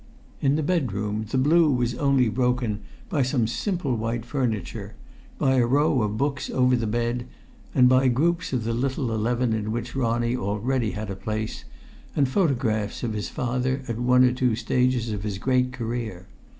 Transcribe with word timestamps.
In 0.41 0.55
the 0.55 0.63
bedroom 0.63 1.27
the 1.29 1.37
blue 1.37 1.69
was 1.71 1.93
only 1.93 2.27
broken 2.27 2.79
by 3.07 3.21
some 3.21 3.45
simple 3.45 3.95
white 3.95 4.25
furniture, 4.25 4.95
by 5.37 5.57
a 5.57 5.65
row 5.67 6.01
of 6.01 6.17
books 6.17 6.49
over 6.49 6.75
the 6.75 6.87
bed, 6.87 7.27
and 7.75 7.87
by 7.87 8.07
groups 8.07 8.51
of 8.51 8.63
the 8.63 8.73
little 8.73 9.11
eleven 9.13 9.53
in 9.53 9.71
which 9.71 9.95
Ronnie 9.95 10.35
already 10.35 10.93
had 10.93 11.11
a 11.11 11.15
place, 11.15 11.65
and 12.15 12.27
photographs 12.27 13.03
of 13.03 13.13
his 13.13 13.29
father 13.29 13.83
at 13.87 13.99
one 13.99 14.23
or 14.23 14.31
two 14.33 14.55
stages 14.55 15.11
of 15.11 15.21
his 15.21 15.37
great 15.37 15.71
career. 15.71 16.25